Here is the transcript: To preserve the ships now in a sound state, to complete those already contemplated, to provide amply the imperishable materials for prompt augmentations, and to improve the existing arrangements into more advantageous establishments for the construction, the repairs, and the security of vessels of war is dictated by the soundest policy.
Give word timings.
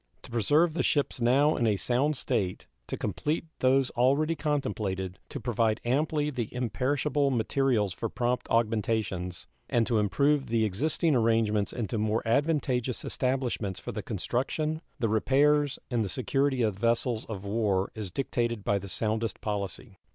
To 0.23 0.31
preserve 0.31 0.73
the 0.73 0.81
ships 0.81 1.21
now 1.21 1.55
in 1.55 1.67
a 1.67 1.75
sound 1.75 2.17
state, 2.17 2.65
to 2.87 2.97
complete 2.97 3.45
those 3.59 3.91
already 3.91 4.35
contemplated, 4.35 5.19
to 5.29 5.39
provide 5.39 5.79
amply 5.85 6.31
the 6.31 6.51
imperishable 6.51 7.29
materials 7.29 7.93
for 7.93 8.09
prompt 8.09 8.47
augmentations, 8.49 9.45
and 9.69 9.85
to 9.85 9.99
improve 9.99 10.47
the 10.47 10.65
existing 10.65 11.15
arrangements 11.15 11.71
into 11.71 11.99
more 11.99 12.27
advantageous 12.27 13.05
establishments 13.05 13.79
for 13.79 13.91
the 13.91 14.01
construction, 14.01 14.81
the 14.97 15.07
repairs, 15.07 15.77
and 15.91 16.03
the 16.03 16.09
security 16.09 16.63
of 16.63 16.79
vessels 16.79 17.23
of 17.25 17.45
war 17.45 17.91
is 17.93 18.09
dictated 18.09 18.63
by 18.63 18.79
the 18.79 18.89
soundest 18.89 19.39
policy. 19.39 19.99